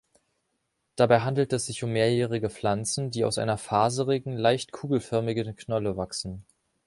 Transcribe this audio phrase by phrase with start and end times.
[0.95, 6.43] Dabei handelt es sich um mehrjährige Pflanzen, die aus einer faserigen, leicht kugelförmigen Knolle wachsen.